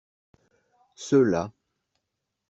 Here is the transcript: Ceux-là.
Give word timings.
Ceux-là. 0.95 1.53